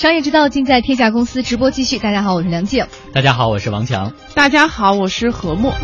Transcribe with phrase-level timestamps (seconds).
[0.00, 1.98] 商业之道尽在天下公司直播继续。
[1.98, 2.86] 大家好，我是梁静。
[3.12, 4.10] 大家好，我是王强。
[4.32, 5.74] 大家好，我是何墨。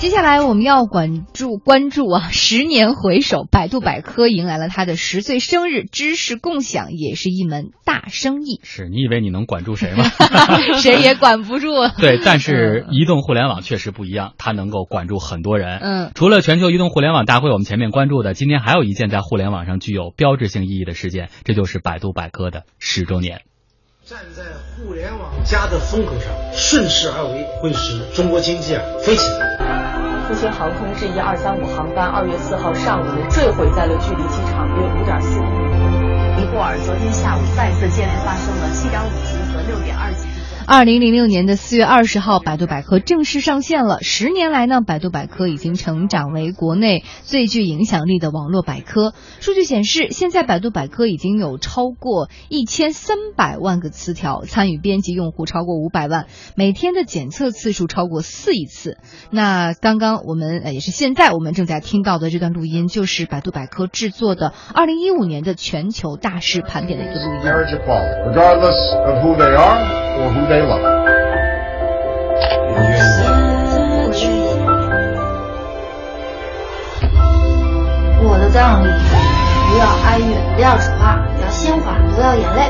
[0.00, 8.60] 接下来我们要关注关注啊，十年回首，百度百科迎来了它的十岁生日，知识共享也是一门大生意。
[8.62, 10.04] 是你以为你能管住谁吗？
[10.80, 11.68] 谁也管不住。
[11.98, 15.78] 对，但是移动互联网确实不一样，它能够管住很多人。
[15.80, 23.42] 嗯，除了全球移动互联网大会，我们前面关注的，今天还有一件在互联网上具有标志性意义的事件，这就是百度百科的十周年。
[24.04, 24.42] 站在
[24.76, 29.87] 互联网加的风口上，顺势而为，会使中国经济啊飞起来。
[30.28, 36.36] 复兴航空 G 一二三五航班二月四号上午坠毁在了距离机场约五点四公里。
[36.36, 40.37] 尼泊尔昨天下午再次接连发生了七点五级和六点二级。
[40.70, 44.00] 二零零六年的四月二十号，百度百科正式上线了。
[44.02, 49.14] 十年来呢，百度百科已经成长为国内最具影响力的网络百科。
[49.40, 58.98] 数据显示，现在百度百科已经有超过一千三百万个词条，参与编辑用户超过五百万，每天的检测次数超过四亿次。
[59.30, 67.40] 那刚刚我们呃也是现在我们正在听到的这段录音，就是百度百科制作的二零一五年的全球大事盘点的一个录音。
[70.18, 70.82] Or who they love.
[72.74, 73.18] 我愿意。
[78.20, 78.88] 我的葬礼
[79.70, 82.62] 不要哀乐，不要丑话，要鲜花，不要眼泪。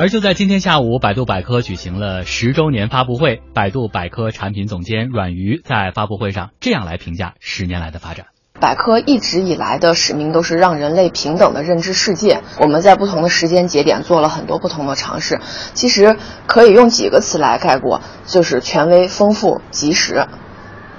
[0.00, 3.42] 而就在今天下午，百度百科举行了十周年发布会。
[3.52, 8.26] 百度百科产品总监阮瑜在发布会上这样来评价十年来的发展。
[8.60, 12.42] 百科一直以来的使命都是让人类平等的认知世界。
[12.58, 15.40] 我们在不同的时间节点做了很多不同的尝试，
[15.74, 20.26] 其实可以用几个词来概括，就是权威、丰富、及时。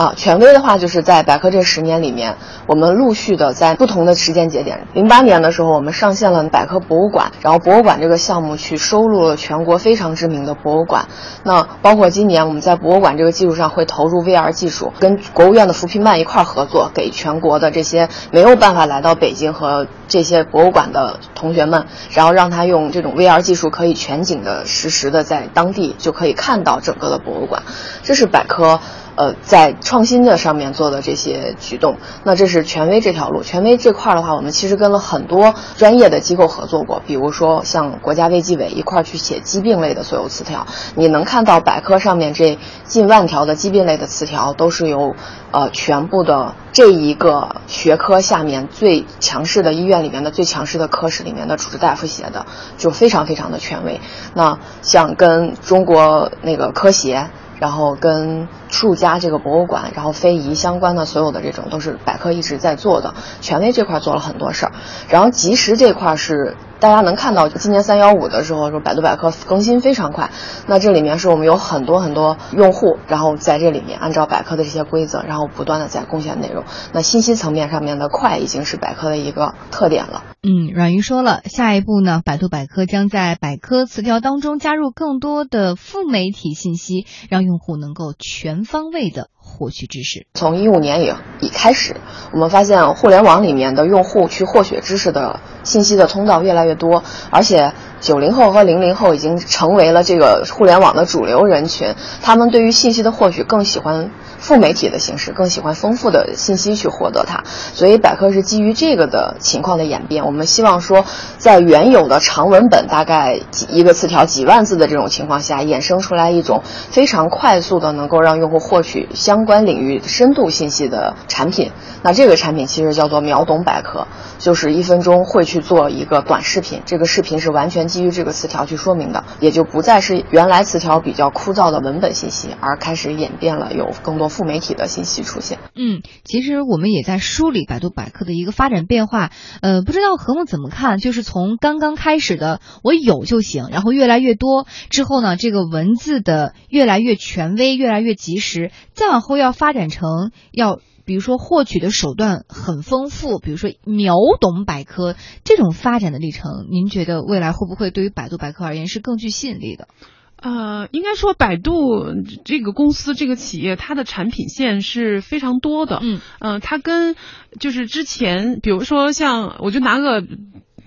[0.00, 2.34] 啊，权威的话就是在百科这十年里面，
[2.66, 4.86] 我们陆续的在不同的时间节点。
[4.94, 11.06] 零八年的时候，我们上线了百科博物馆，然后博物馆这个项目去收录了全国非常知名的博物馆。
[11.44, 27.62] 那包括今年我们在博物馆这个基础上会投入 VR 技术，跟国务院的扶贫办一块儿合作，给全国的这些没有办法来到北京和这些博物馆的同学们，然后让他用这种 VR 技术可以全景的实时的在当地就可以看到整个的博物馆。
[28.02, 28.80] 这是百科。
[29.20, 33.42] 呃，在创新的上面做的这些举动，那这是权威这条路。
[33.42, 40.66] 权威这块的话，我们其实跟了很多专业的机构合作过，比如说像国家卫计委一块儿去写疾病类的所有词条。
[40.94, 45.14] 你能看到百科上面这近万条的疾病类的词条，都是由
[45.50, 52.46] 呃全部的这一个学科下面最强势的医院里面的最强势的科室里面的主治大夫写的，
[52.78, 54.00] 就非常非常的权威。
[54.32, 57.28] 那像跟中国那个科协。
[57.60, 64.72] 然后跟数家这个博物馆，然后非遗相关的所有的这种都是百科一直在做的，权威这块做了很多事儿，
[65.08, 70.30] 然后及时这块是大家能看到，今年三幺五的时候说百度百科更新非常快，
[70.66, 80.22] 那这里面是我们有很多很多用户，然后在这里面按照百科的这些规则，然后不断的在贡献内容，那信息层面上面的快已经是百科的一个特点了。
[80.42, 90.26] 嗯，阮云说了，下一步呢，百度百科将在百科词条当中加入更多的副媒体信息，让用户能够全方位的获取知识。
[90.34, 91.96] 从一五年以以开始，
[92.32, 107.42] 我们发现互联网里面的用户去获取知识的信息的通道越来越多，而且九零后和零零后已经成为了这个互联网的主流人群，他们对于信息的获取更喜欢副媒体的形式，更喜欢丰富的信息去获得它。
[107.74, 111.04] 所以百科是基于这个的情况的演变，我们希望说，
[111.36, 121.72] 在原有的长文本大概几一个词条几万字的这种情况下，衍生出来一种非常快速的能够让用户获取相相关领域深度信息的产品。
[122.02, 124.06] 那这个产品其实叫做秒懂百科，
[124.38, 135.58] 就是一分钟会去做一个短视频，这个视频是完全基于这个词条去说明的，也就不再是原来词条比较枯燥的文本信息，而开始演变了有更多副媒体的信息出现。
[135.74, 139.30] 嗯，其实我们也在梳理百度百科的一个发展变化。
[139.62, 140.98] 呃，不知道何梦怎么看？
[140.98, 150.80] 就是从刚刚开始的我有就行，然后越来越多之后呢，这个文字的越来越权威，越来越及时，再往后要发展成要。
[151.06, 159.88] 比如说获取的手段很丰富，比如说秒懂百科这种发展的历程，您觉得未来会不会对于百度百科而言是更具吸引力的？
[160.36, 165.98] 呃，应该说百度这个公司这个企业，它的产品线是非常多的。
[166.00, 167.16] 嗯，呃，它跟
[167.58, 170.22] 就是之前，比如说像，我就拿个。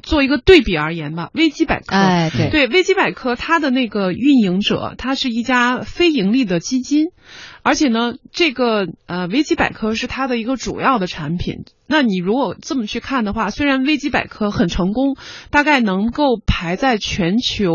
[0.00, 7.08] 做一个对比而言吧，维基百科，哎，对对，维基百科它的那个运营者，它是一家非盈利的基金，
[7.62, 11.64] 而且呢，这个呃维基百科是它的一个主要的产品。
[11.86, 15.16] 那你如果这么去看的话，虽然维基百科很成功，
[15.50, 17.72] 大概能够排在全球。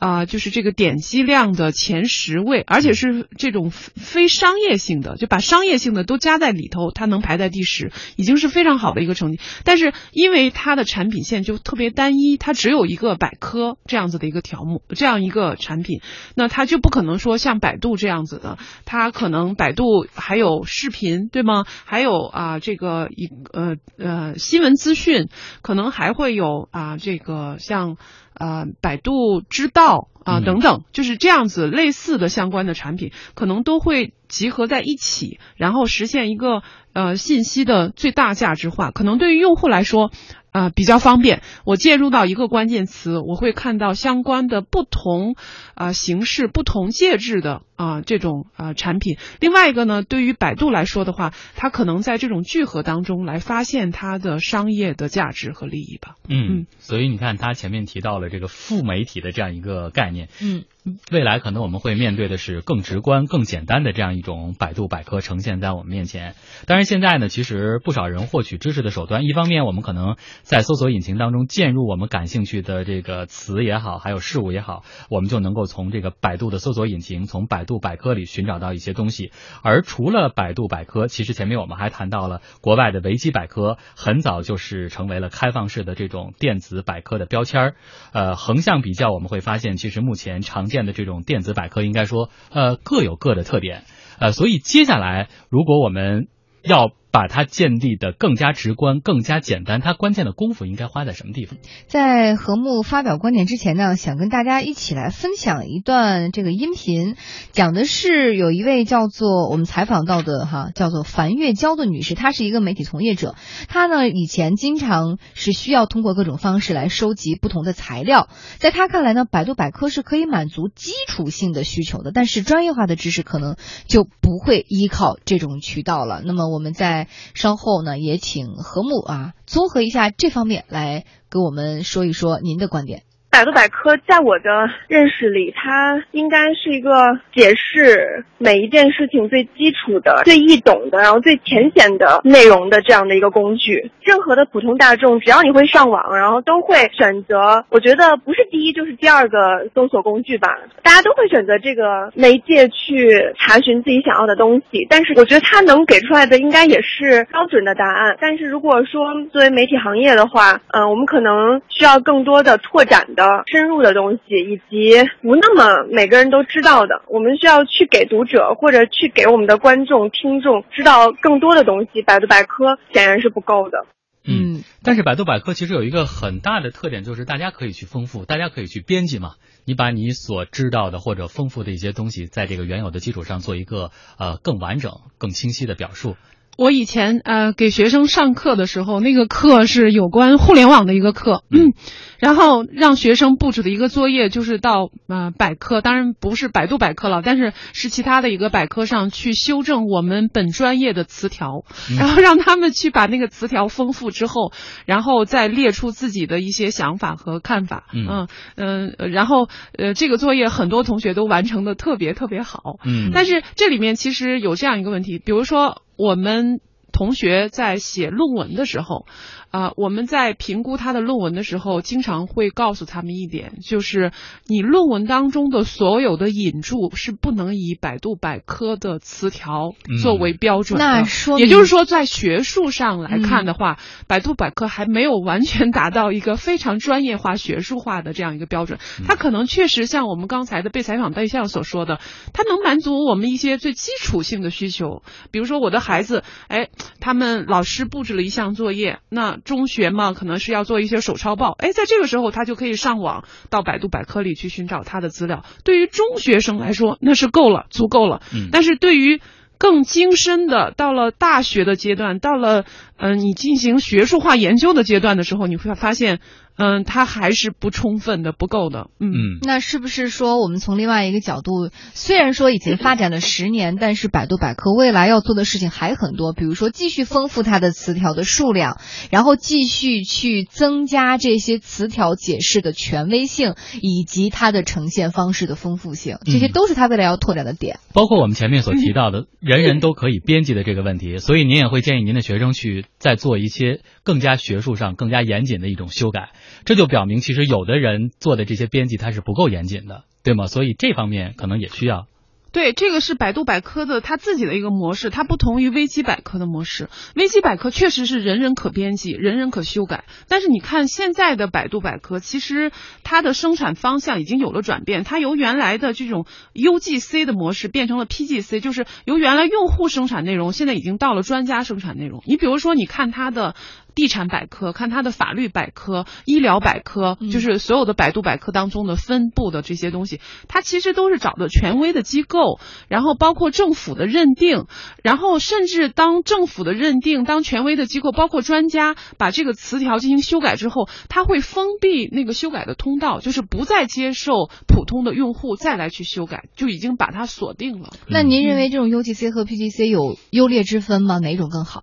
[0.00, 9.40] 啊、就是这个点击量的前十位，而且是这种非商业性的，就把商业性的都加在里头，它能排在第十，已经是非常好的一个成绩。
[9.64, 16.00] 但是因为它的产品线就特别单一，它只有一个百科这样子的一个条目，这样一个产品，
[16.36, 21.64] 那它就不可能说像百度这样子的，它可能百度还有视频，对吗？
[21.84, 25.28] 还有啊这个一呃呃新闻资讯，
[25.62, 27.96] 可能还会有啊这个像。
[28.40, 38.90] 呃，百度知道啊、嗯等等，就是这样子类似的相关的产品，可能都会集合在一起，然后实现一个呃信息的最大价值化。
[38.90, 40.10] 可能对于用户来说，
[40.52, 41.42] 呃比较方便。
[41.64, 45.34] 我介入到一个关键词，我会看到相关的不同
[45.74, 49.16] 啊、呃形式、不同介质的啊、这种啊、呃产品。
[49.40, 56.16] 另外一个呢，对于百度来说的话，它可能在这种聚合当中来发现它的商业的价值和利益吧。
[56.28, 60.64] 嗯，嗯所以你看，他前面提到了这个副媒体的这样一个概念，嗯，
[61.12, 66.34] 未来可能我们会面对的是更直观、更简单的这样一种百度百科呈现在我们面前。
[66.66, 79.30] 当然，现在呢，其实不少人获取知识的手段，一方面我们可能在搜索引擎当中键入我们感兴趣的这个词也好，还有事物也好，我们就能够从这个百度的搜索引擎，从百度百科里寻找到一些东西。
[79.62, 87.74] 而除了百度百科，其实前面我们还谈到了国外的维基百科，很早就是成为了开放式的这种电子百科的标签儿。
[88.12, 93.84] 呃，横向比较，我们会发现，其实目前常见的这种电子百科，应该说，呃，各有各的特点。
[94.18, 96.28] 呃，所以接下来，如果我们
[96.62, 101.58] 要把它建立的更加直观、更加简单，它关键的功夫应该花在什么地方？
[101.86, 107.16] 在何木发表观点之前呢，想跟大家一起来分享一段这个音频，
[107.52, 113.34] 讲的是有一位叫做我们采访到的哈，叫做樊月娇的女士，她是一个媒体从业者，
[113.68, 118.28] 她呢以前经常是需要通过各种方式来收集不同的材料，
[118.58, 123.56] 在她看来呢，百度百科是可以满足基础性的需求的，但是专业化的知识可能
[123.86, 126.22] 就不会依靠这种渠道了。
[126.24, 133.02] 那么我们在稍后呢，也请何木啊综合一下这方面来给我们说一说您的观点。
[133.38, 136.90] 百度百科在我的认识里，它应该是一个
[137.32, 143.92] 解释每一件事情最基础的、最易懂的，然后最浅显的内容的这样的一个工具。
[144.02, 149.38] 任何的普通大众，只要你会上网，然后都会选择，我觉得不是第一就是第二个
[149.72, 150.58] 搜索工具吧。
[150.82, 158.16] 大家都会选择这个媒介去查询自己想要的东西，但是我觉得它能给出来的应该也是标准的答案。
[158.20, 167.02] 但是如果说作为媒体行业的话，嗯、我们可能需要更多的拓展的、深入的东西，以及不那么每个人都知道的。
[167.08, 172.02] 我们需要去给读者或者去给我们的观众、听众知道更多的东西。
[172.02, 173.86] 百度百科显然是不够的。
[174.30, 179.32] 嗯，但是百度百科其实有一个很大的特点，就是大家可以去丰富，大家可以去编辑嘛。
[179.64, 186.16] 你把你所知道的或者丰富的一些东西，在这个原有的基础上做一个呃更完整、更清晰的表述。
[186.58, 191.72] 我以前呃给学生上课的时候，那个课是有关互联网的一个课，嗯，
[192.18, 201.62] 然后让学生布置的一个作业就是到呃百科，当然不是百度百科了，但是是其他的一个百科上去修正我们本专业的词条，
[201.96, 204.50] 然后让他们去把那个词条丰富之后，
[204.84, 208.26] 然后再列出自己的一些想法和看法，嗯。
[208.56, 209.48] 嗯、呃然后
[209.78, 213.12] 呃这个作业很多同学都完成的特别特别好，嗯。
[213.14, 216.60] 但是这里面其实有这样一个问题，比如说我们
[216.92, 219.06] 同学在写论文的时候，
[219.50, 224.12] 啊、我们在评估他的论文的时候，经常会告诉他们一点，就是
[224.46, 230.84] 你论文当中的所有的引注是不能以百度百科的词条作为标准的。
[230.84, 238.78] 那说也就是说，在学术上来看的话，百度百科还没有完全达到一个非常专业化、学术化的这样一个标准。
[239.06, 242.00] 它可能确实像我们刚才的被采访对象所说的，
[242.32, 245.02] 它能满足我们一些最基础性的需求。
[245.30, 246.68] 比如说，我的孩子，哎，
[247.00, 255.44] 他们老师布置了一项作业，那中学嘛，可能是要做一些手抄报，哎，在这个时候他就可以上网到百度百科里去寻找他的资料。
[255.64, 258.22] 对于中学生来说，那是够了，足够了。
[258.34, 259.20] 嗯但是对于
[259.58, 262.64] 更精深的，到了大学的阶段，到了
[262.96, 266.20] 呃你进行学术化研究的阶段的时候，你会发现，
[266.58, 268.88] 嗯，它还是不充分的、不够的。
[268.98, 287.78] 嗯，那是不是说我们从另外一个角度，虽然说已经发展了十年， 但是百度百科未来要做的事情还很多，比如说继续丰富它的词条的数量，然后继续去增加这些词条解释的权威性，以及它的呈现方式的丰富性，这些都是它未来要拓展的点。
[287.94, 296.30] 包括我们前面所提到的，人人都可以编辑的这个问题，所以您也会建议您的学生去再做一些更加学术上、更加严谨的一种修改。
[296.64, 300.46] 这就表明，其实有的人做的这些编辑他是不够严谨的，对吗？
[300.46, 302.06] 所以这方面可能也需要。
[302.50, 306.88] 对，这个是百度百科的它自己的一个模式，它不同于维基百科的模式。
[307.14, 310.04] 维基百科确实是人人可编辑，人人可修改。
[310.28, 312.72] 但是你看现在的百度百科，其实
[313.04, 316.24] 它的生产方向已经有了转变，它由原来的这种
[316.54, 322.22] UGC 的模式变成了 PGC，就是由原来用户生产内容，现在已经到了专家生产内容。
[322.24, 323.54] 你比如说，你看它的。
[323.98, 334.66] 地产百科，看它的法律百科、医疗百科，就是所有的百度百科当中的分布的这些东西，它其实都是找的权威的机构，然后包括政府的认定，
[335.02, 347.90] 然后甚至当政府的认定、当权威的机构，包括专家把这个词条进行修改之后，它会封闭那个修改的通道，就是不再接受普通的用户再来去修改，就已经把它锁定了。
[348.06, 351.18] 那您认为这种 UGC 和 PGC 有优劣之分吗？
[351.18, 351.82] 哪种更好？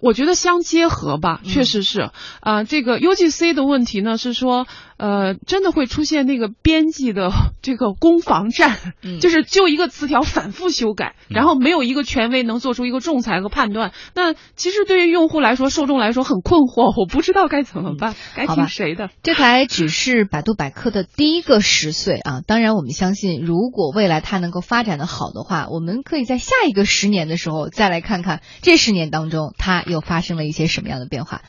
[0.00, 2.64] 我觉得相结合吧，确实是啊。
[2.64, 4.66] 这个 UGC 的问题呢，是说。
[4.96, 7.30] 呃，真的会出现那个编辑的
[7.62, 8.76] 这个攻防战，
[9.20, 13.92] 就是就一个词条反复修改，然后没有一个权威能做出一个仲裁和判断。
[14.14, 19.10] 那其实对于用户来说，受众来说很困惑， 我不知道该怎么办，该听谁的？
[19.22, 22.40] 这还只是百度百科的第一个十岁啊！
[22.46, 31.42] 当然，我们相信，如果未来它能够发展的好的话，我们可以在下一个十年的时候再来看看这十年当中它又发生了一些什么样的变化。